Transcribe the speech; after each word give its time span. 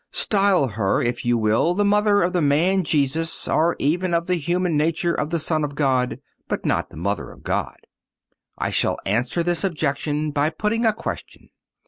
Style 0.09 0.69
her, 0.69 0.99
if 1.03 1.23
you 1.25 1.37
will, 1.37 1.75
the 1.75 1.85
Mother 1.85 2.23
of 2.23 2.33
the 2.33 2.41
man 2.41 2.83
Jesus 2.83 3.47
or 3.47 3.75
even 3.77 4.15
of 4.15 4.25
the 4.25 4.33
human 4.33 4.75
nature 4.75 5.13
of 5.13 5.29
the 5.29 5.37
Son 5.37 5.63
of 5.63 5.75
God, 5.75 6.19
but 6.47 6.65
not 6.65 6.89
the 6.89 6.97
Mother 6.97 7.29
of 7.29 7.43
God. 7.43 7.77
I 8.57 8.71
shall 8.71 8.97
answer 9.05 9.43
this 9.43 9.63
objection 9.63 10.31
by 10.31 10.49
putting 10.49 10.87
a 10.87 10.93
question. 10.93 11.51